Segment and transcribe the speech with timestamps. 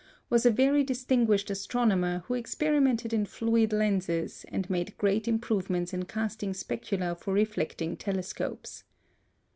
[0.31, 6.05] was a very distinguished astronomer who experimented in fluid lenses and made great improvements in
[6.05, 8.83] casting specula for reflecting telescopes.